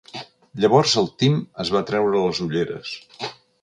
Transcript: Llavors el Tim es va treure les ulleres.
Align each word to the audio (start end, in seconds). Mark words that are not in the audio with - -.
Llavors 0.63 0.95
el 1.03 1.11
Tim 1.23 1.37
es 1.67 1.73
va 1.77 1.85
treure 1.93 2.27
les 2.27 2.45
ulleres. 2.49 3.01